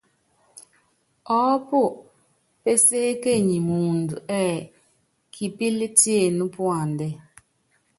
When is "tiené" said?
5.97-6.43